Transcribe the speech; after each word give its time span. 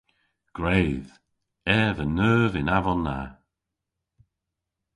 Gwredh. 0.55 1.11
Ev 1.81 1.97
a 2.05 2.07
neuv 2.07 2.53
y'n 2.59 2.73
avon 2.77 2.99
na. 3.05 3.19